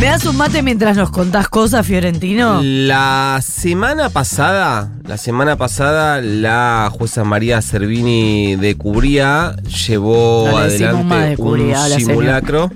¿Me 0.00 0.06
das 0.06 0.24
un 0.26 0.36
mate 0.36 0.62
mientras 0.62 0.96
nos 0.96 1.10
contás 1.10 1.48
cosas, 1.48 1.86
Fiorentino? 1.86 2.60
La 2.62 3.40
semana 3.42 4.10
pasada, 4.10 4.90
la 5.04 5.16
semana 5.16 5.56
pasada, 5.56 6.20
la 6.20 6.92
jueza 6.92 7.24
María 7.24 7.62
Servini 7.62 8.56
de 8.56 8.76
Cubría 8.76 9.56
llevó 9.86 10.48
No 10.50 10.58
adelante 10.58 11.30
un 11.30 11.36
Cubría, 11.36 11.86
simulacro 11.86 12.70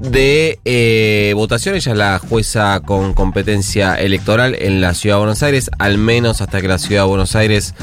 de 0.00 0.58
eh, 0.64 1.32
votación. 1.36 1.74
Ella 1.74 1.92
es 1.92 1.98
la 1.98 2.18
jueza 2.18 2.80
con 2.80 3.14
competencia 3.14 3.94
electoral 3.94 4.56
en 4.58 4.80
la 4.80 4.94
Ciudad 4.94 5.16
de 5.16 5.20
Buenos 5.20 5.42
Aires, 5.42 5.70
al 5.78 5.98
menos 5.98 6.40
hasta 6.40 6.60
que 6.60 6.68
la 6.68 6.78
Ciudad 6.78 7.02
de 7.02 7.08
Buenos 7.08 7.36
Aires 7.36 7.74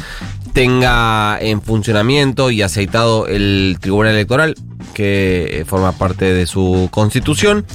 tenga 0.54 1.38
en 1.40 1.62
funcionamiento 1.62 2.52
y 2.52 2.62
aceitado 2.62 3.28
el 3.28 3.78
Tribunal 3.80 4.14
Electoral, 4.14 4.56
que 4.94 5.62
eh, 5.62 5.66
forma 5.66 5.94
parte 5.94 6.34
de 6.34 6.46
su 6.46 6.90
constitución. 6.92 7.66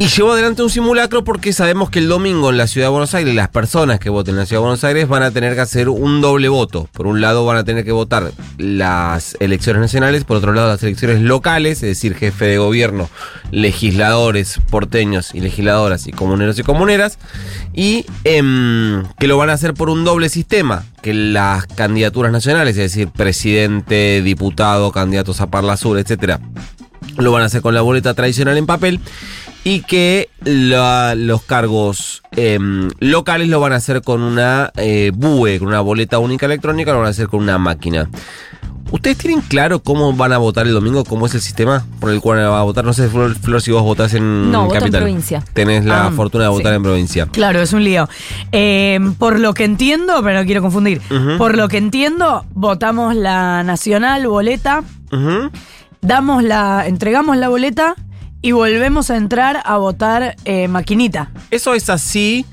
Y 0.00 0.06
llevó 0.06 0.30
adelante 0.30 0.62
un 0.62 0.70
simulacro 0.70 1.24
porque 1.24 1.52
sabemos 1.52 1.90
que 1.90 1.98
el 1.98 2.08
domingo 2.08 2.50
en 2.50 2.56
la 2.56 2.68
Ciudad 2.68 2.86
de 2.86 2.90
Buenos 2.92 3.14
Aires 3.14 3.34
las 3.34 3.48
personas 3.48 3.98
que 3.98 4.10
voten 4.10 4.34
en 4.34 4.38
la 4.38 4.46
Ciudad 4.46 4.60
de 4.60 4.66
Buenos 4.66 4.84
Aires 4.84 5.08
van 5.08 5.24
a 5.24 5.32
tener 5.32 5.56
que 5.56 5.60
hacer 5.60 5.88
un 5.88 6.20
doble 6.20 6.48
voto. 6.48 6.88
Por 6.92 7.08
un 7.08 7.20
lado 7.20 7.44
van 7.44 7.56
a 7.56 7.64
tener 7.64 7.84
que 7.84 7.90
votar 7.90 8.30
las 8.58 9.36
elecciones 9.40 9.82
nacionales, 9.82 10.22
por 10.22 10.36
otro 10.36 10.52
lado 10.52 10.68
las 10.68 10.80
elecciones 10.84 11.20
locales, 11.20 11.82
es 11.82 11.88
decir, 11.88 12.14
jefe 12.14 12.44
de 12.44 12.58
gobierno, 12.58 13.10
legisladores 13.50 14.60
porteños 14.70 15.34
y 15.34 15.40
legisladoras 15.40 16.06
y 16.06 16.12
comuneros 16.12 16.56
y 16.60 16.62
comuneras, 16.62 17.18
y 17.74 18.06
em, 18.22 19.02
que 19.18 19.26
lo 19.26 19.36
van 19.36 19.50
a 19.50 19.54
hacer 19.54 19.74
por 19.74 19.90
un 19.90 20.04
doble 20.04 20.28
sistema, 20.28 20.84
que 21.02 21.12
las 21.12 21.66
candidaturas 21.66 22.30
nacionales, 22.30 22.76
es 22.76 22.92
decir, 22.92 23.08
presidente, 23.08 24.22
diputado, 24.22 24.92
candidatos 24.92 25.40
a 25.40 25.48
Parla 25.48 25.76
Sur, 25.76 25.98
etcétera, 25.98 26.38
lo 27.16 27.32
van 27.32 27.42
a 27.42 27.46
hacer 27.46 27.62
con 27.62 27.74
la 27.74 27.80
boleta 27.80 28.14
tradicional 28.14 28.56
en 28.56 28.66
papel 28.66 29.00
y 29.68 29.80
que 29.82 30.30
la- 30.44 31.14
los 31.14 31.42
cargos 31.42 32.22
em, 32.32 32.88
locales 33.00 33.48
lo 33.48 33.60
van 33.60 33.74
a 33.74 33.76
hacer 33.76 34.00
con 34.00 34.22
una 34.22 34.70
eh, 34.76 35.12
BUE, 35.14 35.58
con 35.58 35.68
una 35.68 35.80
boleta 35.82 36.18
única 36.18 36.46
electrónica, 36.46 36.92
lo 36.92 36.98
van 36.98 37.08
a 37.08 37.10
hacer 37.10 37.28
con 37.28 37.42
una 37.42 37.58
máquina. 37.58 38.08
¿Ustedes 38.90 39.18
tienen 39.18 39.42
claro 39.42 39.80
cómo 39.82 40.14
van 40.14 40.32
a 40.32 40.38
votar 40.38 40.66
el 40.66 40.72
domingo? 40.72 41.04
¿Cómo 41.04 41.26
es 41.26 41.34
el 41.34 41.42
sistema 41.42 41.84
por 42.00 42.10
el 42.10 42.22
cual 42.22 42.38
van 42.38 42.46
a 42.46 42.62
votar? 42.62 42.86
No 42.86 42.94
sé, 42.94 43.08
Flor, 43.08 43.34
Flor, 43.34 43.60
si 43.60 43.70
vos 43.70 43.82
votás 43.82 44.14
en 44.14 44.50
No, 44.50 44.62
voto 44.62 44.76
en 44.76 44.80
Capital. 44.80 45.02
provincia. 45.02 45.44
Tenés 45.52 45.84
la 45.84 46.06
Ah, 46.06 46.10
fortuna 46.12 46.44
de 46.44 46.50
votar 46.50 46.72
sí. 46.72 46.76
en 46.76 46.82
provincia. 46.82 47.26
Claro, 47.30 47.60
es 47.60 47.74
un 47.74 47.84
lío. 47.84 48.08
Eh, 48.52 48.98
por 49.18 49.38
lo 49.38 49.52
que 49.52 49.64
entiendo, 49.64 50.22
pero 50.22 50.40
no 50.40 50.46
quiero 50.46 50.62
confundir. 50.62 51.02
Por 51.36 51.54
lo 51.58 51.68
que 51.68 51.76
entiendo, 51.76 52.46
votamos 52.54 53.14
la 53.14 53.62
nacional, 53.62 54.26
boleta, 54.26 54.82
damos 56.00 56.42
la, 56.42 56.86
entregamos 56.86 57.36
la 57.36 57.48
boleta 57.50 57.94
y 58.42 58.52
volvemos 58.52 59.10
a 59.10 59.16
entrar 59.16 59.60
a 59.64 59.76
votar 59.78 60.36
eh, 60.44 60.68
maquinita. 60.68 61.30
Eso 61.50 61.74
es 61.74 61.90
así, 61.90 62.46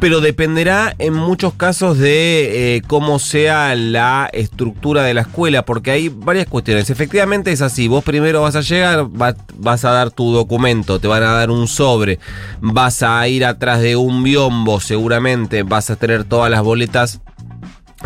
pero 0.00 0.20
dependerá 0.20 0.94
en 0.98 1.12
muchos 1.14 1.54
casos 1.54 1.98
de 1.98 2.76
eh, 2.76 2.82
cómo 2.86 3.18
sea 3.18 3.74
la 3.74 4.30
estructura 4.32 5.02
de 5.02 5.12
la 5.14 5.22
escuela, 5.22 5.64
porque 5.64 5.90
hay 5.90 6.08
varias 6.08 6.46
cuestiones. 6.46 6.88
Efectivamente 6.88 7.50
es 7.52 7.62
así, 7.62 7.88
vos 7.88 8.04
primero 8.04 8.42
vas 8.42 8.54
a 8.56 8.60
llegar, 8.60 9.06
va- 9.20 9.34
vas 9.56 9.84
a 9.84 9.90
dar 9.90 10.10
tu 10.12 10.32
documento, 10.32 11.00
te 11.00 11.08
van 11.08 11.24
a 11.24 11.32
dar 11.32 11.50
un 11.50 11.66
sobre, 11.66 12.20
vas 12.60 13.02
a 13.02 13.26
ir 13.28 13.44
atrás 13.44 13.80
de 13.80 13.96
un 13.96 14.22
biombo 14.22 14.78
seguramente, 14.80 15.62
vas 15.64 15.90
a 15.90 15.96
tener 15.96 16.24
todas 16.24 16.50
las 16.50 16.62
boletas 16.62 17.20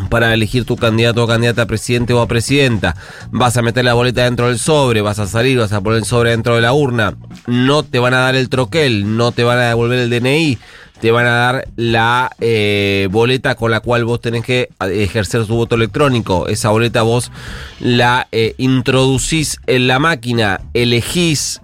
para 0.09 0.33
elegir 0.33 0.65
tu 0.65 0.77
candidato 0.77 1.25
o 1.25 1.27
candidata 1.27 1.63
a 1.63 1.67
presidente 1.67 2.13
o 2.13 2.21
a 2.21 2.29
presidenta. 2.29 2.97
Vas 3.31 3.57
a 3.57 3.63
meter 3.63 3.85
la 3.85 3.95
boleta 3.95 4.25
dentro 4.25 4.49
del 4.49 4.59
sobre, 4.59 5.01
vas 5.01 5.19
a 5.19 5.27
salir, 5.27 5.59
vas 5.59 5.73
a 5.73 5.81
poner 5.81 6.01
el 6.01 6.05
sobre 6.05 6.31
dentro 6.31 6.57
de 6.57 6.63
la 6.63 6.73
urna. 6.73 7.15
No 7.47 7.83
te 7.83 7.99
van 7.99 8.15
a 8.15 8.19
dar 8.19 8.37
el 8.37 8.49
troquel, 8.49 9.17
no 9.17 9.33
te 9.33 9.45
van 9.45 9.59
a 9.59 9.69
devolver 9.69 9.99
el 9.99 10.11
DNI. 10.11 10.59
Te 11.01 11.11
van 11.11 11.27
a 11.27 11.31
dar 11.31 11.69
la 11.75 12.31
eh, 12.39 13.09
boleta 13.11 13.57
con 13.57 13.73
la 13.73 13.81
cual 13.81 14.05
vos 14.05 14.21
tenés 14.21 14.45
que 14.45 14.69
ejercer 14.81 15.47
tu 15.47 15.57
voto 15.57 15.75
electrónico. 15.75 16.47
Esa 16.47 16.71
boleta 16.71 17.03
vos 17.03 17.33
la 17.81 18.29
eh, 18.31 18.55
introducís 18.59 19.59
en 19.67 19.89
la 19.89 19.99
máquina, 19.99 20.61
elegís 20.75 21.62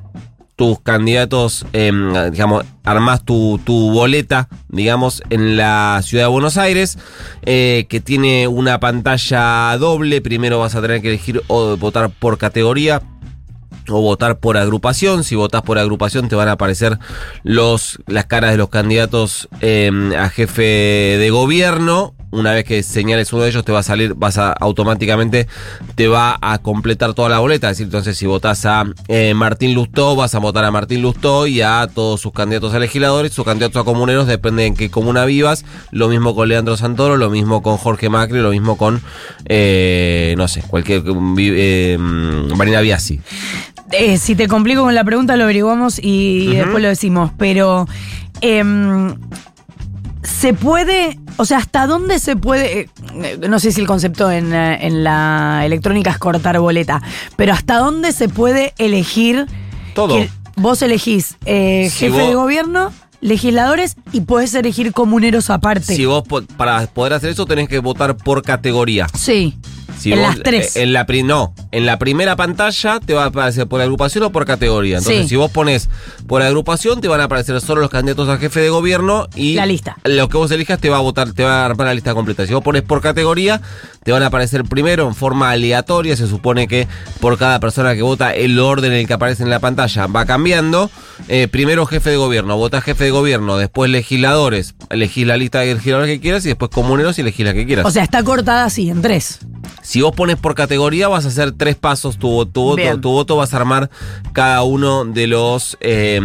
tus 0.58 0.80
candidatos, 0.80 1.64
em, 1.72 2.12
digamos, 2.32 2.64
armás 2.82 3.24
tu, 3.24 3.60
tu 3.64 3.92
boleta, 3.92 4.48
digamos, 4.69 5.22
en 5.30 5.56
la 5.56 6.00
ciudad 6.02 6.24
de 6.24 6.30
Buenos 6.30 6.56
Aires, 6.56 6.98
eh, 7.46 7.86
que 7.88 8.00
tiene 8.00 8.48
una 8.48 8.80
pantalla 8.80 9.78
doble. 9.78 10.20
Primero 10.20 10.58
vas 10.58 10.74
a 10.74 10.82
tener 10.82 11.00
que 11.00 11.10
elegir 11.10 11.44
o 11.47 11.76
votar 11.76 12.10
por 12.10 12.38
categoría 12.38 13.02
o 13.88 14.02
votar 14.02 14.41
por 14.41 14.56
agrupación. 14.56 15.22
Si 15.22 15.36
votas 15.36 15.62
por 15.62 15.78
agrupación 15.78 16.28
te 16.28 16.34
van 16.34 16.48
a 16.48 16.52
aparecer 16.52 16.98
los, 17.44 18.00
las 18.08 18.26
caras 18.26 18.50
de 18.50 18.56
los 18.56 18.68
candidatos 18.68 19.48
em, 19.60 20.12
a 20.12 20.28
jefe 20.28 20.62
de 20.62 21.30
gobierno. 21.30 22.16
Una 22.31 22.53
vez 22.53 22.65
que 22.65 22.83
señales 22.83 23.33
uno 23.33 23.43
de 23.43 23.50
ellos 23.50 23.65
te 23.65 23.72
va 23.72 23.81
a 23.81 23.83
salir, 23.83 24.15
vas 24.15 24.39
a 24.39 24.53
automáticamente 24.53 25.47
te 25.94 26.09
va 26.09 26.39
a 26.41 26.59
completar 26.59 27.15
toda 27.15 27.28
la 27.28 27.39
boleta. 27.39 27.71
Es 27.71 27.78
decir, 27.78 27.87
entonces 27.87 28.16
si 28.16 28.27
votas 28.27 28.66
a 28.66 28.84
eh, 29.09 29.34
Martín 29.34 29.75
Lustó, 29.75 30.15
vas 30.16 30.34
a 30.34 30.39
votar 30.39 30.65
a 30.65 30.71
Martín 30.71 31.03
Lustó 31.03 31.47
y 31.47 31.62
a 31.62 31.89
todos 31.93 32.21
sus 32.21 32.33
candidatos 32.33 32.75
a 32.75 32.78
legisladores, 32.78 33.33
sus 33.33 33.44
candidatos 33.44 33.81
a 33.81 33.84
comuneros, 33.84 34.27
depende 34.27 34.66
en 34.66 34.75
qué 34.75 34.91
comuna 34.91 35.25
vivas. 35.25 35.65
Lo 35.91 36.09
mismo 36.09 36.34
con 36.34 36.49
Leandro 36.49 36.77
Santoro, 36.77 37.16
lo 37.16 37.31
mismo 37.31 37.62
con 37.62 37.77
Jorge 37.77 38.09
Macri, 38.09 38.41
lo 38.41 38.50
mismo 38.50 38.77
con, 38.77 39.00
eh, 39.47 40.34
no 40.37 40.49
sé, 40.49 40.62
cualquier, 40.62 41.03
eh, 41.39 41.97
Marina 41.99 42.81
Biasi. 42.81 43.21
Eh, 43.93 44.19
si 44.19 44.34
te 44.34 44.49
complico 44.49 44.83
con 44.83 44.95
la 44.95 45.05
pregunta, 45.05 45.37
lo 45.37 45.45
averiguamos 45.45 45.99
y 46.03 46.55
después 46.55 46.83
lo 46.83 46.89
decimos. 46.89 47.31
Pero, 47.39 47.87
em, 48.41 49.15
¿se 50.22 50.53
puede, 50.53 51.19
o 51.38 51.44
sea, 51.47 51.59
hasta 51.59 51.87
dónde 51.87 52.19
se 52.19 52.37
puede, 52.37 52.81
eh, 53.15 53.38
no 53.49 53.59
sé 53.59 53.72
si 53.72 53.81
el 53.81 53.87
concepto 53.87 54.31
en, 54.31 54.53
eh, 54.53 54.87
en 54.87 55.03
la 55.04 55.62
electrónica 55.65 56.10
es 56.10 56.19
cortar 56.19 56.59
boleta, 56.60 57.00
pero 57.37 57.54
hasta 57.54 57.78
dónde 57.78 58.12
se 58.12 58.28
puede 58.28 58.75
elegir? 58.78 59.47
Todo. 59.94 60.15
que 60.16 60.28
vos 60.56 60.82
elegís 60.82 61.37
eh, 61.47 61.88
Si 61.91 62.06
jefe 62.06 62.19
vos- 62.19 62.28
de 62.28 62.34
gobierno, 62.34 62.93
legisladores 63.21 63.97
y 64.12 64.21
podés 64.21 64.54
elegir 64.54 64.93
comuneros 64.93 65.50
aparte. 65.50 65.97
Si 65.97 66.04
vos 66.06 66.22
para 66.56 66.87
poder 66.87 67.15
hacer 67.15 67.31
eso 67.31 67.47
tenés 67.47 67.69
que 67.69 67.78
votar 67.81 68.16
por 68.16 68.43
categoría. 68.43 69.06
sí. 69.15 69.56
Si 69.98 70.12
En 70.12 70.20
vos- 70.20 70.28
las 70.28 70.42
tres. 70.42 70.76
eh, 70.76 70.82
En 70.82 70.92
la, 70.92 71.06
pri- 71.06 71.22
no, 71.22 71.54
en 71.72 71.84
la 71.86 71.98
primera 71.98 72.36
pantalla 72.36 73.00
te 73.00 73.14
va 73.14 73.25
a 73.25 73.26
aparecer 73.26 73.66
por 73.66 73.81
agrupación 73.81 74.25
o 74.25 74.31
por 74.32 74.47
categoría. 74.47 74.98
Entonces, 74.98 75.22
Sí. 75.22 75.28
si 75.31 75.36
vos 75.36 75.50
pones 75.50 75.88
por 76.26 76.41
agrupación, 76.42 77.00
te 77.00 77.09
van 77.09 77.20
a 77.20 77.25
aparecer 77.25 77.60
solo 77.60 77.81
los 77.81 77.91
candidatos 77.91 78.28
a 78.28 78.38
jefe 78.38 78.60
de 78.60 78.70
gobierno 78.70 79.26
y 79.34 79.54
La 79.54 79.66
lista. 79.66 79.97
Lo 80.04 80.28
que 80.28 80.36
vos 80.36 80.50
elijas 80.50 80.78
te 80.81 80.88
va 80.88 80.98
a 80.98 81.00
votar, 81.00 81.32
te 81.32 81.42
va 81.44 81.62
a 81.62 81.64
armar 81.66 81.88
la 81.88 81.94
lista 81.94 82.14
completa. 82.14 82.47
Si 82.47 82.54
vos 82.54 82.62
pones 82.62 82.82
por 82.82 83.00
categoría, 83.00 83.60
te 84.04 84.12
van 84.12 84.22
a 84.22 84.26
aparecer 84.26 84.62
primero 84.64 85.06
en 85.09 85.14
forma 85.14 85.50
aleatoria. 85.50 86.16
Se 86.16 86.26
supone 86.28 86.68
que 86.68 86.86
por 87.21 87.36
cada 87.39 87.59
persona 87.60 87.95
que 87.95 88.03
vota, 88.03 88.34
el 88.34 88.59
orden 88.60 88.92
en 88.92 88.98
el 89.00 89.06
que 89.06 89.12
aparece 89.15 89.42
en 89.42 89.50
la 89.50 89.59
pantalla 89.60 90.06
va 90.06 90.24
cambiando. 90.27 90.91
Eh, 91.28 91.48
primero 91.50 91.84
jefe 91.86 92.10
de 92.10 92.16
gobierno, 92.16 92.56
vota 92.56 92.80
jefe 92.80 93.04
de 93.04 93.10
gobierno, 93.10 93.56
después 93.59 93.91
legisladores, 93.91 94.74
elegís 94.91 95.27
la 95.27 95.36
lista 95.36 95.60
de 95.60 95.74
legisladores 95.74 96.15
que 96.15 96.21
quieras 96.21 96.45
y 96.45 96.48
después 96.48 96.71
comuneros 96.71 97.18
y 97.18 97.22
elegís 97.22 97.45
la 97.45 97.53
que 97.54 97.66
quieras. 97.66 97.84
O 97.86 97.91
sea, 97.91 98.04
está 98.04 98.22
cortada 98.22 98.65
así, 98.65 98.89
en 98.89 99.03
tres. 99.03 99.41
Si 99.83 100.03
vos 100.03 100.15
pones 100.15 100.36
por 100.36 100.54
categoría, 100.54 101.09
vas 101.09 101.25
a 101.25 101.28
hacer 101.28 101.53
tres 101.53 101.77
pasos. 101.77 102.19
Tu, 102.19 102.47
tu 102.47 102.63
voto, 102.63 103.01
tu 103.01 103.10
voto 103.10 103.36
vas 103.36 103.54
a 103.54 103.57
armar 103.57 103.91
cada 104.33 104.63
uno 104.63 105.04
de 105.04 105.27
los, 105.27 105.77
eh, 105.80 106.21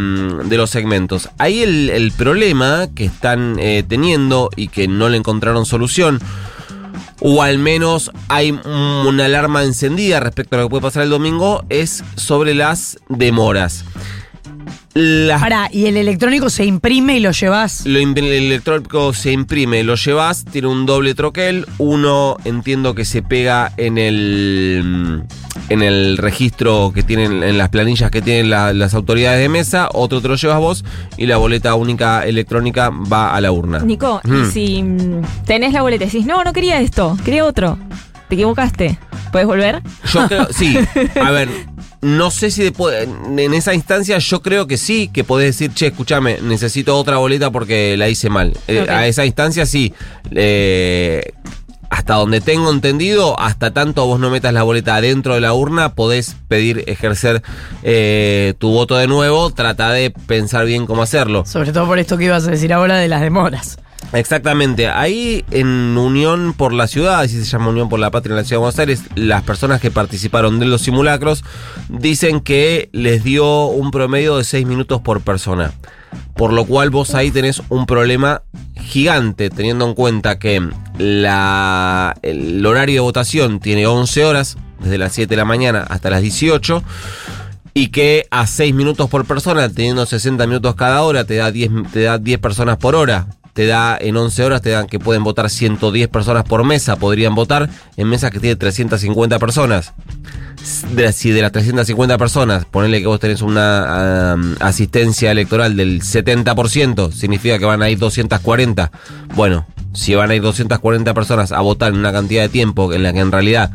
de 0.46 0.58
los 0.58 0.70
segmentos. 0.70 1.30
Ahí 1.38 1.62
el, 1.62 1.90
el 1.90 2.12
problema 2.12 2.88
que 2.94 3.06
están 3.06 3.58
eh, 3.60 3.84
teniendo 3.88 4.50
y 4.56 4.68
que 4.68 4.88
no 4.88 5.10
le 5.10 5.18
encontraron 5.18 5.66
solución, 5.66 6.20
o 7.22 7.42
al 7.42 7.58
menos 7.58 8.12
hay 8.28 8.52
una 8.52 9.26
alarma 9.26 9.64
encendida 9.64 10.20
respecto 10.20 10.56
a 10.56 10.60
lo 10.60 10.66
que 10.66 10.72
puede 10.72 10.82
pasar 10.82 11.04
el 11.04 11.10
domingo, 11.10 11.64
es 11.70 12.04
sobre 12.16 12.54
las 12.54 12.98
demoras. 13.08 13.86
Las 14.96 15.42
Pará, 15.42 15.70
y 15.72 15.88
el 15.88 15.98
electrónico 15.98 16.52
se 16.52 16.66
imprime 16.66 17.18
y 17.18 17.20
lo 17.20 17.32
llevas. 17.32 17.86
Lo 17.88 17.98
el 17.98 18.18
electrónico 18.46 19.12
se 19.14 19.32
imprime, 19.32 19.84
lo 19.84 19.96
llevas, 19.96 20.46
tiene 20.46 20.68
un 20.68 20.86
doble 20.86 21.16
troquel. 21.16 21.66
Uno 21.80 22.38
entiendo 22.46 22.94
que 22.94 23.04
se 23.04 23.24
pega 23.24 23.72
en 23.78 23.98
el 23.98 25.24
en 25.70 25.82
el 25.82 26.18
registro 26.18 26.92
que 26.94 27.02
tienen, 27.04 27.42
en 27.42 27.58
las 27.58 27.70
planillas 27.70 28.12
que 28.12 28.22
tienen 28.22 28.50
la- 28.50 28.74
las 28.74 28.94
autoridades 28.94 29.40
de 29.40 29.50
mesa, 29.50 29.90
otro 29.94 30.22
te 30.22 30.28
lo 30.28 30.36
llevas 30.36 30.60
vos 30.60 30.86
y 31.18 31.26
la 31.26 31.38
boleta 31.38 31.74
única 31.76 32.26
electrónica 32.28 32.90
va 32.92 33.34
a 33.34 33.42
la 33.42 33.52
urna. 33.52 33.80
Nico, 33.80 34.22
Mm. 34.24 34.44
y 34.44 34.46
si 34.52 34.84
mm, 34.84 35.22
tenés 35.46 35.74
la 35.74 35.82
boleta 35.82 36.04
y 36.04 36.08
decís, 36.08 36.26
no, 36.26 36.44
no 36.44 36.54
quería 36.54 36.80
esto, 36.82 37.18
quería 37.26 37.46
otro. 37.46 37.78
Te 38.30 38.36
equivocaste. 38.36 39.00
¿Puedes 39.32 39.48
volver? 39.48 39.82
Yo 40.14 40.28
creo, 40.28 40.48
sí. 40.52 40.78
A 41.20 41.32
ver, 41.32 41.50
no 42.04 42.30
sé 42.30 42.52
si 42.52 42.64
después- 42.64 43.08
en 43.38 43.54
esa 43.54 43.74
instancia 43.74 44.18
yo 44.20 44.42
creo 44.42 44.68
que 44.68 44.78
sí, 44.78 45.10
que 45.12 45.24
podés 45.24 45.58
decir, 45.58 45.74
che, 45.74 45.88
escúchame, 45.88 46.38
necesito 46.42 46.98
otra 46.98 47.18
boleta 47.18 47.50
porque 47.52 47.96
la 47.98 48.10
hice 48.10 48.30
mal. 48.30 48.54
Eh, 48.68 48.86
a 48.90 49.08
esa 49.08 49.26
instancia 49.26 49.66
sí. 49.66 49.94
Eh, 50.32 51.32
hasta 51.90 52.16
donde 52.16 52.42
tengo 52.42 52.72
entendido, 52.72 53.40
hasta 53.40 53.72
tanto 53.72 54.08
vos 54.08 54.20
no 54.20 54.32
metas 54.32 54.52
la 54.52 54.64
boleta 54.64 54.96
adentro 54.96 55.36
de 55.36 55.42
la 55.42 55.54
urna, 55.54 55.94
podés 55.94 56.36
pedir 56.48 56.84
ejercer 56.88 57.44
eh, 57.84 58.56
tu 58.58 58.72
voto 58.72 58.98
de 58.98 59.06
nuevo. 59.08 59.52
Trata 59.52 59.92
de 59.92 60.10
pensar 60.10 60.66
bien 60.66 60.88
cómo 60.88 61.04
hacerlo. 61.04 61.46
Sobre 61.46 61.72
todo 61.72 61.86
por 61.86 62.00
esto 62.00 62.18
que 62.18 62.26
ibas 62.26 62.48
a 62.48 62.52
decir 62.52 62.74
ahora 62.74 62.98
de 62.98 63.08
las 63.08 63.22
demoras. 63.22 63.78
Exactamente. 64.12 64.88
Ahí 64.90 65.44
en 65.50 65.98
Unión 65.98 66.54
por 66.54 66.74
la 66.74 66.88
Ciudad, 66.88 67.22
así 67.22 67.40
se 67.40 67.46
llama 67.46 67.70
Unión 67.70 67.90
por 67.90 68.00
la 68.00 68.12
Patria 68.12 68.34
en 68.34 68.38
la 68.38 68.44
Ciudad 68.44 68.58
de 68.58 68.64
Buenos 68.66 68.80
Aires, 68.80 69.04
las 69.16 69.44
personas 69.44 69.82
que 69.82 69.90
participaron 69.90 70.60
de 70.60 70.66
los 70.66 70.82
simulacros 70.82 71.44
dicen 71.90 72.42
que 72.42 72.90
les 72.92 73.24
dio 73.24 73.66
un 73.66 73.90
promedio 73.90 74.38
de 74.38 74.44
6 74.44 74.68
minutos 74.68 75.02
por 75.02 75.22
persona. 75.22 75.72
Por 76.36 76.54
lo 76.54 76.66
cual 76.66 76.92
vos 76.92 77.16
ahí 77.16 77.32
tenés 77.32 77.64
un 77.70 77.88
problema 77.88 78.44
gigante, 78.76 79.50
teniendo 79.50 79.88
en 79.88 79.96
cuenta 79.96 80.38
que 80.38 80.58
el 80.98 81.26
horario 82.66 82.96
de 82.96 83.00
votación 83.00 83.60
tiene 83.60 83.88
11 83.88 84.26
horas, 84.26 84.58
desde 84.80 85.00
las 85.00 85.14
7 85.14 85.30
de 85.30 85.38
la 85.38 85.46
mañana 85.46 85.86
hasta 85.90 86.12
las 86.12 86.22
18. 86.22 86.84
Y 87.74 87.88
que 87.88 88.28
a 88.30 88.46
6 88.46 88.76
minutos 88.76 89.10
por 89.10 89.26
persona, 89.26 89.68
teniendo 89.70 90.06
60 90.06 90.46
minutos 90.46 90.76
cada 90.76 91.02
hora, 91.02 91.24
te 91.24 91.38
da 91.38 91.50
10, 91.52 91.72
te 91.92 92.04
da 92.04 92.20
10 92.20 92.38
personas 92.40 92.78
por 92.78 92.94
hora. 92.94 93.26
Te 93.54 93.68
da 93.68 93.98
en 94.00 94.18
11 94.18 94.44
horas, 94.44 94.62
te 94.62 94.72
dan 94.72 94.88
que 94.88 95.00
pueden 95.00 95.24
votar 95.24 95.50
110 95.50 96.08
personas 96.10 96.44
por 96.44 96.64
mesa, 96.64 96.96
podrían 96.96 97.36
votar 97.36 97.70
en 97.98 98.08
mesas 98.08 98.32
que 98.32 98.40
tiene 98.40 98.56
350 98.56 99.38
personas. 99.40 99.94
Si 101.14 101.30
de 101.32 101.42
las 101.42 101.52
350 101.52 102.18
personas, 102.18 102.66
ponele 102.66 103.02
que 103.02 103.08
vos 103.08 103.20
tenés 103.20 103.42
una 103.42 104.34
asistencia 104.60 105.30
electoral 105.32 105.76
del 105.76 106.02
70%, 106.02 107.12
significa 107.12 107.60
que 107.60 107.66
van 107.66 107.82
a 107.82 107.90
ir 107.90 108.00
240. 108.00 108.92
Bueno, 109.36 109.66
si 109.94 110.16
van 110.16 110.32
a 110.32 110.36
ir 110.36 110.42
240 110.42 111.14
personas 111.14 111.52
a 111.52 111.60
votar 111.62 111.94
en 111.94 112.00
una 112.00 112.12
cantidad 112.12 112.42
de 112.42 112.50
tiempo 112.50 112.94
en 112.94 113.04
la 113.04 113.14
que 113.14 113.20
en 113.20 113.32
realidad 113.32 113.72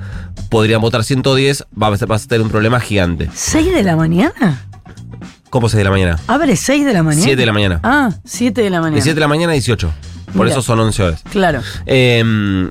podrían 0.51 0.81
votar 0.81 1.05
110, 1.05 1.67
vas 1.73 2.03
a, 2.03 2.07
vas 2.07 2.25
a 2.25 2.29
tener 2.29 2.43
un 2.43 2.51
problema 2.51 2.81
gigante. 2.81 3.31
¿6 3.31 3.73
de 3.73 3.83
la 3.83 3.97
mañana? 3.97 4.68
¿Cómo 5.51 5.69
6 5.69 5.79
de 5.79 5.85
la 5.85 5.91
mañana? 5.91 6.19
¿Abre 6.27 6.57
6 6.57 6.85
de 6.85 6.93
la 6.93 7.03
mañana? 7.03 7.23
7 7.23 7.37
de 7.37 7.47
la 7.47 7.53
mañana. 7.53 7.81
Ah, 7.83 8.11
7 8.25 8.63
de 8.63 8.71
la 8.71 8.81
mañana. 8.81 8.97
De 8.97 9.03
7 9.03 9.15
de 9.15 9.21
la 9.21 9.29
mañana 9.29 9.53
a 9.53 9.55
18. 9.55 9.93
Por 10.27 10.45
Mira. 10.45 10.51
eso 10.51 10.61
son 10.63 10.79
11 10.81 11.03
horas. 11.03 11.23
Claro. 11.31 11.63
Eh, 11.87 12.69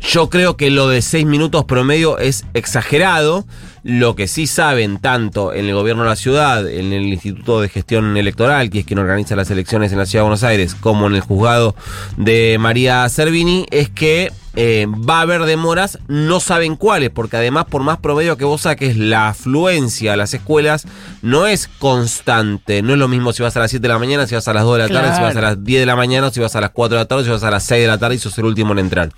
yo 0.00 0.30
creo 0.30 0.56
que 0.56 0.70
lo 0.70 0.88
de 0.88 1.02
6 1.02 1.26
minutos 1.26 1.64
promedio 1.64 2.18
es 2.18 2.44
exagerado. 2.54 3.44
Lo 3.82 4.14
que 4.14 4.28
sí 4.28 4.46
saben 4.46 4.98
tanto 4.98 5.52
en 5.52 5.64
el 5.66 5.74
gobierno 5.74 6.02
de 6.04 6.10
la 6.10 6.16
ciudad, 6.16 6.68
en 6.68 6.92
el 6.92 7.06
Instituto 7.06 7.60
de 7.62 7.68
Gestión 7.68 8.16
Electoral, 8.16 8.70
que 8.70 8.80
es 8.80 8.84
quien 8.86 8.98
organiza 8.98 9.34
las 9.34 9.50
elecciones 9.50 9.90
en 9.90 9.98
la 9.98 10.06
ciudad 10.06 10.20
de 10.20 10.28
Buenos 10.28 10.44
Aires, 10.44 10.76
como 10.78 11.06
en 11.06 11.14
el 11.14 11.22
juzgado 11.22 11.74
de 12.16 12.58
María 12.60 13.08
Servini, 13.08 13.66
es 13.70 13.88
que 13.88 14.30
eh, 14.56 14.86
va 14.88 15.18
a 15.18 15.22
haber 15.22 15.44
demoras, 15.44 15.98
no 16.08 16.40
saben 16.40 16.76
cuáles, 16.76 17.10
porque 17.10 17.36
además 17.36 17.66
por 17.66 17.82
más 17.82 17.98
promedio 17.98 18.36
que 18.36 18.44
vos 18.44 18.62
saques, 18.62 18.96
la 18.96 19.28
afluencia 19.28 20.14
a 20.14 20.16
las 20.16 20.34
escuelas 20.34 20.86
no 21.22 21.46
es 21.46 21.68
constante. 21.78 22.82
No 22.82 22.92
es 22.92 22.98
lo 22.98 23.08
mismo 23.08 23.32
si 23.32 23.42
vas 23.42 23.56
a 23.56 23.60
las 23.60 23.70
7 23.70 23.82
de 23.82 23.88
la 23.88 23.98
mañana, 23.98 24.26
si 24.26 24.34
vas 24.34 24.48
a 24.48 24.52
las 24.52 24.64
2 24.64 24.78
de 24.78 24.88
la 24.88 24.88
tarde, 24.88 25.14
si 25.14 25.22
vas 25.22 25.36
a 25.36 25.40
las 25.40 25.64
10 25.64 25.80
de 25.80 25.86
la 25.86 25.96
mañana, 25.96 26.30
si 26.30 26.40
vas 26.40 26.56
a 26.56 26.60
las 26.60 26.70
4 26.70 26.96
de 26.96 27.02
la 27.02 27.08
tarde, 27.08 27.24
si 27.24 27.30
vas 27.30 27.44
a 27.44 27.50
las 27.50 27.62
6 27.64 27.82
de 27.82 27.86
la 27.86 27.98
tarde 27.98 28.16
y 28.16 28.18
sos 28.18 28.36
el 28.38 28.44
último 28.44 28.72
en 28.72 28.80
entrar. 28.80 29.10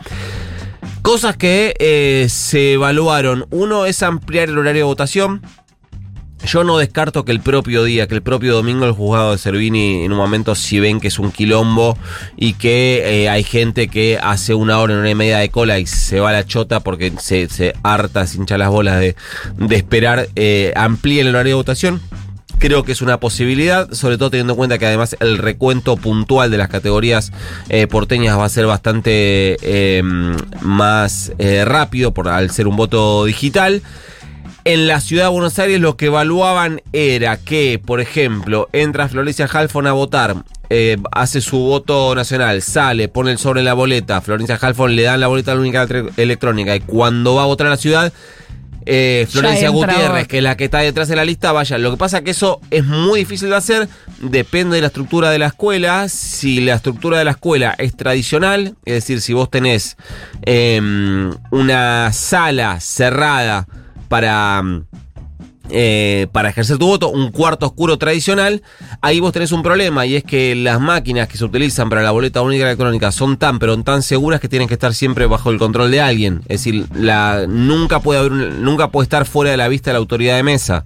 Cosas 1.02 1.37
que 1.37 1.75
eh, 1.78 2.28
se 2.28 2.75
evaluaron. 2.75 3.46
Uno 3.50 3.87
es 3.87 4.02
ampliar 4.02 4.49
el 4.49 4.58
horario 4.58 4.81
de 4.81 4.85
votación. 4.85 5.43
Yo 6.44 6.65
no 6.65 6.77
descarto 6.79 7.25
que 7.25 7.33
el 7.33 7.41
propio 7.41 7.85
día, 7.85 8.09
que 8.09 8.17
el 8.17 8.23
propio 8.23 8.55
domingo 8.55 8.85
el 8.85 8.93
juzgado 8.93 9.33
de 9.33 9.39
Servini 9.39 10.05
en 10.05 10.12
un 10.12 10.19
momento 10.19 10.55
si 10.55 10.81
ven 10.81 11.00
que 11.00 11.09
es 11.09 11.19
un 11.19 11.31
quilombo 11.31 11.97
y 12.37 12.55
que 12.55 13.23
eh, 13.23 13.29
hay 13.29 13.44
gente 13.44 13.89
que 13.89 14.19
hace 14.21 14.53
una 14.55 14.79
hora, 14.81 14.99
una 14.99 15.09
y 15.09 15.15
media 15.15 15.39
de 15.39 15.50
cola 15.50 15.79
y 15.79 15.87
se 15.87 16.19
va 16.19 16.31
a 16.31 16.33
la 16.33 16.44
chota 16.44 16.81
porque 16.81 17.12
se, 17.19 17.49
se 17.49 17.75
harta, 17.85 18.27
se 18.27 18.39
hincha 18.39 18.59
las 18.59 18.71
bolas 18.71 18.99
de, 18.99 19.15
de 19.56 19.77
esperar, 19.77 20.29
eh, 20.35 20.75
el 20.77 21.29
horario 21.29 21.50
de 21.50 21.55
votación. 21.55 22.00
Creo 22.59 22.85
que 22.85 22.93
es 22.93 23.03
una 23.03 23.19
posibilidad, 23.19 23.91
sobre 23.93 24.19
todo 24.19 24.31
teniendo 24.31 24.53
en 24.53 24.56
cuenta 24.56 24.79
que 24.79 24.87
además 24.87 25.17
el 25.21 25.38
recuento 25.38 25.97
puntual 25.97 26.50
de 26.50 26.59
las 26.59 26.69
categorías 26.69 27.33
eh, 27.69 27.87
porteñas 27.87 28.38
va 28.38 28.45
a 28.45 28.49
ser 28.49 28.67
bastante 28.67 29.56
eh, 29.62 30.03
más 30.61 31.33
rápido 31.65 32.12
por, 32.12 32.29
al 32.29 32.50
ser 32.50 32.67
un 32.69 32.77
voto 32.77 33.25
digital. 33.25 33.83
En 34.64 34.87
la 34.87 35.00
ciudad 35.00 35.25
de 35.25 35.31
Buenos 35.31 35.59
Aires 35.59 35.81
lo 35.81 35.97
que 35.97 36.06
evaluaban 36.06 36.82
era 36.93 37.37
que, 37.37 37.81
por 37.85 38.00
ejemplo, 38.00 38.69
entra 38.73 39.09
Florencia 39.09 39.47
Halfon 39.53 39.88
a 39.88 39.93
votar, 39.93 40.37
eh, 40.70 40.99
hace 41.11 41.41
su 41.41 41.59
voto 41.59 42.14
nacional, 42.14 42.62
sale, 42.62 43.09
pone 43.09 43.32
el 43.32 43.38
sobre 43.38 43.61
en 43.61 43.64
la 43.64 43.75
boleta, 43.75 44.20
Florencia 44.20 44.56
Halfon 44.61 44.94
le 44.94 45.03
dan 45.03 45.19
la 45.19 45.26
boleta 45.26 45.56
única 45.56 45.87
tre- 45.88 46.12
electrónica 46.17 46.76
y 46.76 46.81
cuando 46.81 47.35
va 47.35 47.43
a 47.43 47.47
votar 47.47 47.67
a 47.67 47.70
la 47.70 47.76
ciudad, 47.76 48.12
eh, 48.87 49.26
Florencia 49.29 49.69
Gutiérrez, 49.97 50.29
que 50.29 50.37
es 50.38 50.43
la 50.44 50.56
que 50.56 50.64
está 50.64 50.79
detrás 50.79 51.09
de 51.09 51.17
la 51.17 51.25
lista, 51.25 51.50
vaya. 51.50 51.76
Lo 51.79 51.91
que 51.91 51.97
pasa 51.97 52.19
es 52.19 52.25
que 52.25 52.31
eso 52.31 52.61
es 52.70 52.85
muy 52.85 53.20
difícil 53.20 53.49
de 53.49 53.56
hacer, 53.56 53.88
depende 54.20 54.76
de 54.76 54.81
la 54.82 54.87
estructura 54.88 55.31
de 55.31 55.38
la 55.41 55.47
escuela. 55.49 56.09
Si 56.09 56.61
la 56.61 56.75
estructura 56.75 57.19
de 57.19 57.25
la 57.25 57.32
escuela 57.32 57.75
es 57.79 57.97
tradicional, 57.97 58.76
es 58.85 58.94
decir, 58.94 59.20
si 59.20 59.32
vos 59.32 59.50
tenés 59.50 59.97
em, 60.43 61.32
una 61.50 62.12
sala 62.12 62.79
cerrada 62.81 63.67
para, 64.12 64.61
mm, 64.62 64.85
eh, 65.70 66.26
para 66.32 66.50
ejercer 66.50 66.76
tu 66.76 66.87
voto, 66.87 67.09
un 67.09 67.31
cuarto 67.31 67.64
oscuro 67.64 67.97
tradicional, 67.97 68.61
ahí 69.00 69.20
vos 69.20 69.32
tenés 69.32 69.53
un 69.53 69.62
problema 69.62 70.05
y 70.05 70.17
es 70.17 70.23
que 70.23 70.55
las 70.55 70.79
máquinas 70.82 71.29
que 71.29 71.38
se 71.38 71.44
utilizan 71.47 71.88
para 71.88 72.03
la 72.03 72.11
boleta 72.11 72.43
única 72.43 72.64
electrónica 72.64 73.11
son 73.11 73.38
tan 73.38 73.59
pero 73.59 73.82
tan 73.82 74.03
seguras 74.03 74.38
que 74.38 74.50
tienen 74.50 74.69
que 74.69 74.75
estar 74.75 74.93
siempre 74.93 75.25
bajo 75.25 75.49
el 75.50 75.56
control 75.59 75.91
de 75.91 76.03
alguien. 76.03 76.41
Es 76.43 76.62
decir, 76.62 76.85
la, 76.94 77.47
nunca 77.49 78.00
puede 78.00 78.20
haber 78.20 78.32
un- 78.32 78.62
nunca 78.62 78.91
puede 78.91 79.05
estar 79.05 79.25
fuera 79.25 79.50
de 79.50 79.56
la 79.56 79.69
vista 79.69 79.88
de 79.91 79.94
la 79.94 79.99
autoridad 80.00 80.37
de 80.37 80.42
mesa. 80.42 80.85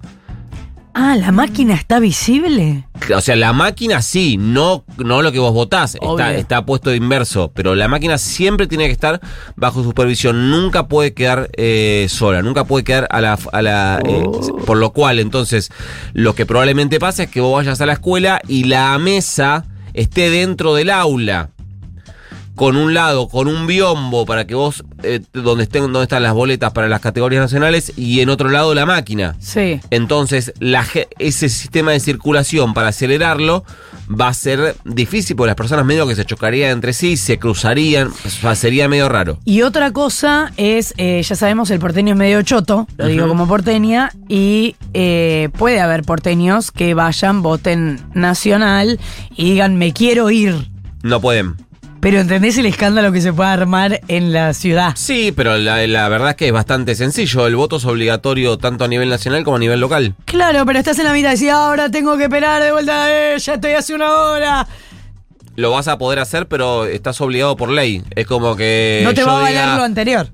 Ah, 0.99 1.15
¿la 1.15 1.31
máquina 1.31 1.75
está 1.75 1.99
visible? 1.99 2.83
O 3.15 3.21
sea, 3.21 3.35
la 3.35 3.53
máquina 3.53 4.01
sí, 4.01 4.35
no, 4.35 4.83
no 4.97 5.21
lo 5.21 5.31
que 5.31 5.37
vos 5.37 5.53
votás, 5.53 5.93
está, 5.93 6.33
está 6.33 6.65
puesto 6.65 6.89
de 6.89 6.95
inverso, 6.95 7.51
pero 7.53 7.75
la 7.75 7.87
máquina 7.87 8.17
siempre 8.17 8.65
tiene 8.65 8.87
que 8.87 8.93
estar 8.93 9.21
bajo 9.55 9.83
supervisión, 9.83 10.49
nunca 10.49 10.87
puede 10.87 11.13
quedar 11.13 11.51
eh, 11.55 12.07
sola, 12.09 12.41
nunca 12.41 12.63
puede 12.63 12.83
quedar 12.83 13.07
a 13.11 13.21
la... 13.21 13.37
A 13.51 13.61
la 13.61 14.01
eh, 14.03 14.23
Oh. 14.25 14.57
por 14.65 14.77
lo 14.77 14.91
cual, 14.91 15.19
entonces, 15.19 15.71
lo 16.13 16.33
que 16.33 16.47
probablemente 16.47 16.99
pasa 16.99 17.23
es 17.23 17.29
que 17.29 17.41
vos 17.41 17.55
vayas 17.55 17.79
a 17.79 17.85
la 17.85 17.93
escuela 17.93 18.41
y 18.47 18.63
la 18.63 18.97
mesa 18.97 19.65
esté 19.93 20.31
dentro 20.31 20.73
del 20.73 20.89
aula. 20.89 21.51
Con 22.57 22.75
un 22.75 22.93
lado, 22.93 23.29
con 23.29 23.47
un 23.47 23.67
biombo 23.67 24.25
para 24.25 24.47
que 24.47 24.55
vos, 24.55 24.83
eh, 25.03 25.21
donde 25.31 25.63
estén, 25.65 25.83
donde 25.83 26.03
están 26.03 26.23
las 26.23 26.33
boletas 26.33 26.73
para 26.73 26.89
las 26.89 26.99
categorías 26.99 27.39
nacionales, 27.39 27.93
y 27.95 28.19
en 28.19 28.29
otro 28.29 28.49
lado 28.49 28.73
la 28.73 28.85
máquina. 28.85 29.35
Sí. 29.39 29.79
Entonces, 29.91 30.51
la 30.59 30.85
ese 31.19 31.49
sistema 31.49 31.91
de 31.91 31.99
circulación 31.99 32.73
para 32.73 32.89
acelerarlo 32.89 33.63
va 34.09 34.29
a 34.29 34.33
ser 34.33 34.75
difícil 34.85 35.35
porque 35.35 35.47
las 35.47 35.55
personas 35.55 35.85
medio 35.85 36.07
que 36.07 36.15
se 36.15 36.25
chocarían 36.25 36.71
entre 36.71 36.93
sí, 36.93 37.15
se 37.15 37.37
cruzarían, 37.37 38.11
sería 38.55 38.87
medio 38.87 39.07
raro. 39.07 39.37
Y 39.45 39.61
otra 39.61 39.91
cosa 39.91 40.51
es, 40.57 40.95
eh, 40.97 41.21
ya 41.21 41.35
sabemos, 41.35 41.69
el 41.69 41.79
porteño 41.79 42.13
es 42.13 42.17
medio 42.17 42.41
choto, 42.41 42.87
lo 42.97 43.05
digo 43.05 43.27
como 43.27 43.47
porteña, 43.47 44.11
y 44.27 44.75
eh, 44.93 45.49
puede 45.57 45.79
haber 45.79 46.01
porteños 46.01 46.71
que 46.71 46.95
vayan, 46.95 47.43
voten 47.43 47.99
nacional 48.15 48.99
y 49.35 49.51
digan, 49.51 49.77
me 49.77 49.93
quiero 49.93 50.31
ir. 50.31 50.71
No 51.03 51.21
pueden. 51.21 51.66
Pero 51.99 52.19
¿entendés 52.19 52.57
el 52.57 52.67
escándalo 52.67 53.11
que 53.11 53.21
se 53.21 53.33
puede 53.33 53.49
armar 53.49 54.01
en 54.07 54.31
la 54.31 54.53
ciudad? 54.53 54.93
Sí, 54.95 55.33
pero 55.35 55.57
la, 55.57 55.85
la 55.87 56.09
verdad 56.09 56.31
es 56.31 56.35
que 56.35 56.47
es 56.47 56.53
bastante 56.53 56.95
sencillo. 56.95 57.47
El 57.47 57.55
voto 57.55 57.77
es 57.77 57.85
obligatorio 57.85 58.57
tanto 58.57 58.83
a 58.85 58.87
nivel 58.87 59.09
nacional 59.09 59.43
como 59.43 59.57
a 59.57 59.59
nivel 59.59 59.79
local. 59.79 60.15
Claro, 60.25 60.65
pero 60.65 60.79
estás 60.79 60.99
en 60.99 61.05
la 61.05 61.13
mitad 61.13 61.29
y 61.29 61.33
decís, 61.33 61.49
ahora 61.49 61.89
tengo 61.89 62.15
que 62.17 62.23
esperar 62.23 62.61
de 62.61 62.71
vuelta, 62.71 63.07
eh, 63.09 63.39
ya 63.39 63.55
estoy 63.55 63.71
hace 63.71 63.95
una 63.95 64.11
hora. 64.11 64.67
Lo 65.55 65.71
vas 65.71 65.87
a 65.87 65.97
poder 65.97 66.19
hacer, 66.19 66.47
pero 66.47 66.85
estás 66.85 67.19
obligado 67.19 67.57
por 67.57 67.69
ley. 67.69 68.03
Es 68.15 68.27
como 68.27 68.55
que. 68.55 69.01
no 69.03 69.13
te 69.13 69.23
va 69.23 69.39
a 69.39 69.41
valer 69.41 69.67
lo 69.75 69.83
anterior. 69.83 70.29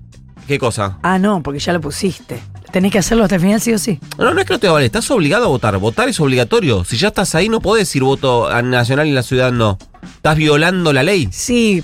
¿Qué 0.48 0.60
cosa? 0.60 0.98
Ah, 1.02 1.18
no, 1.18 1.42
porque 1.42 1.60
ya 1.60 1.72
lo 1.72 1.80
pusiste. 1.80 2.42
Tenés 2.74 2.92
que 2.92 2.98
hacerlo 2.98 3.24
hasta 3.24 3.36
el 3.36 3.42
final 3.42 3.62
sí 3.62 3.72
o 3.72 3.78
sí. 3.78 4.00
No, 4.18 4.34
no 4.34 4.42
es 4.42 4.48
que 4.48 4.54
no 4.54 4.60
te 4.60 4.68
vale, 4.68 4.88
estás 4.88 5.10
obligado 5.12 5.46
a 5.46 5.48
votar. 5.48 5.78
Votar 5.78 6.10
es 6.10 6.20
obligatorio. 6.20 6.84
Si 6.84 6.98
ya 6.98 7.10
estás 7.10 7.36
ahí, 7.36 7.48
no 7.48 7.62
podés 7.62 7.88
decir 7.88 8.02
voto 8.02 8.50
a 8.50 8.64
nacional 8.64 9.06
y 9.06 9.10
en 9.10 9.16
la 9.16 9.22
ciudad 9.22 9.52
no. 9.52 9.78
Estás 10.04 10.36
violando 10.36 10.92
la 10.92 11.04
ley. 11.04 11.30
Sí. 11.32 11.84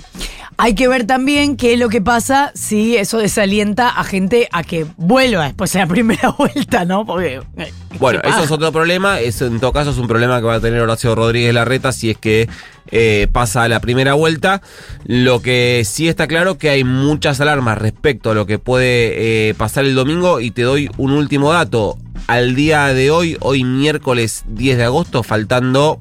Hay 0.62 0.74
que 0.74 0.88
ver 0.88 1.06
también 1.06 1.56
qué 1.56 1.72
es 1.72 1.78
lo 1.78 1.88
que 1.88 2.02
pasa 2.02 2.52
si 2.54 2.94
eso 2.94 3.16
desalienta 3.16 3.88
a 3.88 4.04
gente 4.04 4.46
a 4.52 4.62
que 4.62 4.84
vuelva 4.98 5.44
después 5.46 5.72
de 5.72 5.78
la 5.78 5.86
primera 5.86 6.28
vuelta, 6.38 6.84
¿no? 6.84 7.06
Porque. 7.06 7.40
eh, 7.56 7.72
Bueno, 7.98 8.20
eso 8.22 8.44
es 8.44 8.50
otro 8.50 8.70
problema. 8.70 9.20
Es, 9.20 9.40
en 9.40 9.58
todo 9.58 9.72
caso 9.72 9.92
es 9.92 9.96
un 9.96 10.06
problema 10.06 10.38
que 10.38 10.44
va 10.44 10.56
a 10.56 10.60
tener 10.60 10.82
Horacio 10.82 11.14
Rodríguez 11.14 11.54
Larreta 11.54 11.92
si 11.92 12.10
es 12.10 12.18
que 12.18 12.46
eh, 12.90 13.26
pasa 13.32 13.62
a 13.62 13.68
la 13.68 13.80
primera 13.80 14.12
vuelta. 14.12 14.60
Lo 15.06 15.40
que 15.40 15.82
sí 15.86 16.08
está 16.08 16.26
claro 16.26 16.58
que 16.58 16.68
hay 16.68 16.84
muchas 16.84 17.40
alarmas 17.40 17.78
respecto 17.78 18.32
a 18.32 18.34
lo 18.34 18.44
que 18.44 18.58
puede 18.58 19.48
eh, 19.48 19.54
pasar 19.54 19.86
el 19.86 19.94
domingo 19.94 20.40
y 20.40 20.50
te 20.50 20.60
doy 20.60 20.90
un 20.98 21.12
último 21.12 21.54
dato. 21.54 21.96
Al 22.26 22.54
día 22.54 22.88
de 22.88 23.10
hoy, 23.10 23.38
hoy 23.40 23.64
miércoles 23.64 24.44
10 24.48 24.76
de 24.76 24.84
agosto, 24.84 25.22
faltando... 25.22 25.98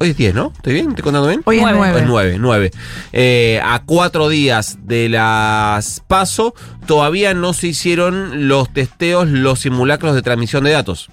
Hoy 0.00 0.10
es 0.10 0.16
10, 0.16 0.34
¿no? 0.34 0.52
¿Estoy 0.54 0.74
bien? 0.74 0.90
¿Estoy 0.90 1.02
contando 1.02 1.28
bien? 1.28 1.42
Hoy 1.44 1.56
es 1.56 1.62
Nueve. 1.62 1.78
nueve. 1.78 2.00
Es 2.00 2.06
9, 2.06 2.36
9. 2.38 2.70
Eh, 3.12 3.60
a 3.64 3.82
cuatro 3.84 4.28
días 4.28 4.78
de 4.84 5.08
las 5.08 6.02
PASO, 6.06 6.54
todavía 6.86 7.34
no 7.34 7.52
se 7.52 7.68
hicieron 7.68 8.48
los 8.48 8.72
testeos, 8.72 9.28
los 9.28 9.60
simulacros 9.60 10.14
de 10.14 10.22
transmisión 10.22 10.62
de 10.64 10.70
datos. 10.70 11.08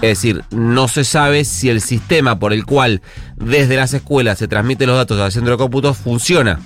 Es 0.00 0.10
decir, 0.10 0.44
no 0.50 0.88
se 0.88 1.04
sabe 1.04 1.44
si 1.44 1.68
el 1.68 1.80
sistema 1.80 2.38
por 2.38 2.52
el 2.52 2.64
cual 2.64 3.02
desde 3.36 3.76
las 3.76 3.92
escuelas 3.92 4.38
se 4.38 4.48
transmiten 4.48 4.88
los 4.88 4.96
datos 4.96 5.20
al 5.20 5.32
centro 5.32 5.52
de 5.52 5.58
cómputo 5.58 5.92
funciona. 5.92 6.60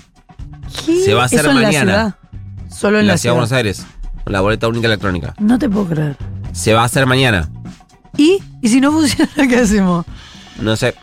¿Qué? 0.86 1.00
Se 1.04 1.14
va 1.14 1.22
a 1.22 1.26
hacer 1.26 1.40
Eso 1.40 1.50
en 1.50 1.56
la 1.56 1.62
mañana. 1.62 1.92
ciudad. 1.92 2.14
Solo 2.70 2.96
en 2.98 3.00
En 3.02 3.06
la, 3.08 3.12
la 3.14 3.18
ciudad 3.18 3.34
de 3.34 3.38
Buenos. 3.40 3.52
Aires, 3.52 3.86
con 4.22 4.32
la 4.32 4.40
boleta 4.42 4.68
única 4.68 4.86
electrónica. 4.86 5.34
No 5.40 5.58
te 5.58 5.68
puedo 5.68 5.86
creer. 5.88 6.16
Se 6.52 6.72
va 6.72 6.82
a 6.82 6.84
hacer 6.84 7.06
mañana. 7.06 7.48
¿Y? 8.16 8.38
¿Y 8.60 8.68
si 8.68 8.80
no 8.80 8.92
funciona, 8.92 9.30
qué 9.48 9.56
hacemos? 9.56 10.04
No 10.60 10.76
sé. 10.76 10.94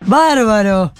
Bárbaro. 0.00 0.92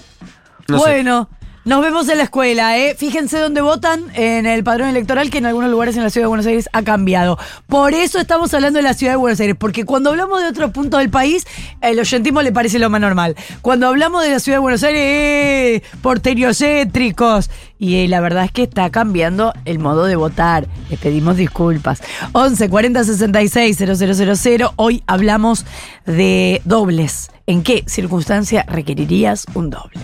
No 0.68 0.78
sé. 0.78 0.84
bueno, 0.84 1.28
nos 1.62 1.82
vemos 1.82 2.08
en 2.08 2.16
la 2.16 2.24
escuela, 2.24 2.78
¿eh? 2.78 2.94
Fíjense 2.96 3.38
dónde 3.38 3.60
votan 3.60 4.04
en 4.14 4.46
el 4.46 4.64
padrón 4.64 4.88
electoral 4.88 5.28
que 5.28 5.38
en 5.38 5.46
algunos 5.46 5.70
lugares 5.70 5.94
en 5.94 6.02
la 6.02 6.08
ciudad 6.08 6.24
de 6.24 6.28
Buenos 6.28 6.46
Aires 6.46 6.70
ha 6.72 6.82
cambiado. 6.82 7.38
Por 7.66 7.92
eso 7.92 8.18
estamos 8.18 8.54
hablando 8.54 8.78
de 8.78 8.82
la 8.82 8.94
ciudad 8.94 9.12
de 9.12 9.18
Buenos 9.18 9.40
Aires, 9.40 9.56
porque 9.58 9.84
cuando 9.84 10.08
hablamos 10.08 10.40
de 10.40 10.48
otros 10.48 10.70
puntos 10.70 11.00
del 11.00 11.10
país, 11.10 11.46
el 11.82 12.00
oyentismo 12.00 12.40
le 12.40 12.50
parece 12.50 12.78
lo 12.78 12.88
más 12.88 13.02
normal. 13.02 13.36
Cuando 13.60 13.88
hablamos 13.88 14.22
de 14.22 14.30
la 14.30 14.40
ciudad 14.40 14.56
de 14.56 14.62
Buenos 14.62 14.82
Aires, 14.82 15.02
¡eh! 15.04 15.82
porteriocéntricos. 16.00 17.50
Y 17.78 17.96
eh, 17.96 18.08
la 18.08 18.20
verdad 18.20 18.44
es 18.44 18.52
que 18.52 18.62
está 18.62 18.88
cambiando 18.90 19.52
el 19.66 19.78
modo 19.78 20.06
de 20.06 20.16
votar. 20.16 20.66
Les 20.88 20.98
pedimos 20.98 21.36
disculpas. 21.36 22.02
11 22.32 22.70
40 22.70 23.04
66 23.04 23.76
000. 23.76 24.72
Hoy 24.76 25.02
hablamos 25.06 25.66
de 26.06 26.62
dobles. 26.64 27.30
¿En 27.50 27.64
qué 27.64 27.82
circunstancia 27.84 28.64
requerirías 28.68 29.44
un 29.54 29.70
doble? 29.70 29.98